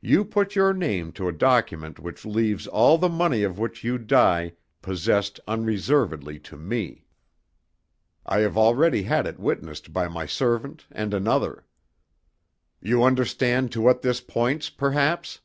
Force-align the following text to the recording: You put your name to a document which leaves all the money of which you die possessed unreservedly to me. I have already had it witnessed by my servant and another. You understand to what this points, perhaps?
You 0.00 0.24
put 0.24 0.54
your 0.54 0.72
name 0.72 1.10
to 1.14 1.26
a 1.26 1.32
document 1.32 1.98
which 1.98 2.24
leaves 2.24 2.68
all 2.68 2.98
the 2.98 3.08
money 3.08 3.42
of 3.42 3.58
which 3.58 3.82
you 3.82 3.98
die 3.98 4.52
possessed 4.80 5.40
unreservedly 5.48 6.38
to 6.38 6.56
me. 6.56 7.08
I 8.24 8.38
have 8.46 8.56
already 8.56 9.02
had 9.02 9.26
it 9.26 9.40
witnessed 9.40 9.92
by 9.92 10.06
my 10.06 10.24
servant 10.24 10.86
and 10.92 11.12
another. 11.12 11.66
You 12.80 13.02
understand 13.02 13.72
to 13.72 13.80
what 13.80 14.02
this 14.02 14.20
points, 14.20 14.70
perhaps? 14.70 15.40